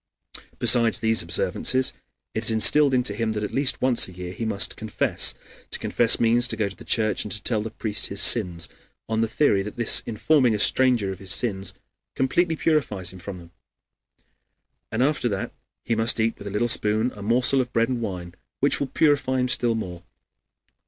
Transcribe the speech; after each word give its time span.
Besides 0.57 0.99
these 0.99 1.21
observances, 1.21 1.93
it 2.33 2.43
is 2.45 2.49
instilled 2.49 2.95
into 2.95 3.13
him 3.13 3.33
that 3.33 3.43
at 3.43 3.53
least 3.53 3.79
once 3.83 4.07
a 4.07 4.11
year 4.11 4.33
he 4.33 4.45
must 4.45 4.75
confess. 4.75 5.35
To 5.69 5.77
confess 5.77 6.19
means 6.19 6.47
to 6.47 6.57
go 6.57 6.67
to 6.69 6.75
the 6.75 6.83
church 6.83 7.23
and 7.23 7.31
to 7.31 7.39
tell 7.43 7.61
the 7.61 7.69
priest 7.69 8.07
his 8.07 8.19
sins, 8.19 8.67
on 9.07 9.21
the 9.21 9.27
theory 9.27 9.61
that 9.61 9.75
this 9.75 10.01
informing 10.07 10.55
a 10.55 10.59
stranger 10.59 11.11
of 11.11 11.19
his 11.19 11.31
sins 11.31 11.75
completely 12.15 12.55
purifies 12.55 13.11
him 13.13 13.19
from 13.19 13.37
them. 13.37 13.51
And 14.91 15.03
after 15.03 15.29
that 15.29 15.51
he 15.85 15.93
must 15.93 16.19
eat 16.19 16.35
with 16.39 16.47
a 16.47 16.51
little 16.51 16.67
spoon 16.67 17.11
a 17.15 17.21
morsel 17.21 17.61
of 17.61 17.71
bread 17.71 17.89
with 17.89 17.99
wine, 17.99 18.33
which 18.59 18.79
will 18.79 18.87
purify 18.87 19.37
him 19.39 19.47
still 19.49 19.75
more. 19.75 20.01